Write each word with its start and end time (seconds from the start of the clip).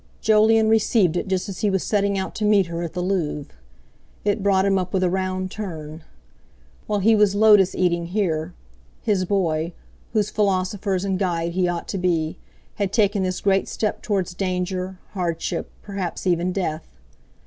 Jolyon 0.19 0.67
received 0.67 1.15
it 1.15 1.27
just 1.27 1.47
as 1.47 1.59
he 1.59 1.69
was 1.69 1.83
setting 1.83 2.17
out 2.17 2.33
to 2.33 2.43
meet 2.43 2.65
her 2.65 2.81
at 2.81 2.93
the 2.93 3.03
Louvre. 3.03 3.53
It 4.25 4.41
brought 4.41 4.65
him 4.65 4.79
up 4.79 4.93
with 4.95 5.03
a 5.03 5.11
round 5.11 5.51
turn. 5.51 6.03
While 6.87 7.01
he 7.01 7.15
was 7.15 7.35
lotus 7.35 7.75
eating 7.75 8.07
here, 8.07 8.55
his 9.03 9.25
boy, 9.25 9.73
whose 10.13 10.31
philosopher 10.31 10.95
and 10.95 11.19
guide 11.19 11.51
he 11.51 11.67
ought 11.67 11.87
to 11.89 11.99
be, 11.99 12.39
had 12.77 12.91
taken 12.91 13.21
this 13.21 13.41
great 13.41 13.67
step 13.67 14.01
towards 14.01 14.33
danger, 14.33 14.97
hardship, 15.11 15.69
perhaps 15.83 16.25
even 16.25 16.51
death. 16.51 16.87